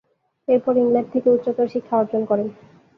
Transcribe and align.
এরপর 0.47 0.73
ইংল্যান্ড 0.77 1.09
থেকে 1.13 1.27
উচ্চতর 1.29 1.67
শিক্ষা 1.73 1.95
অর্জন 1.97 2.21
করেন। 2.25 2.47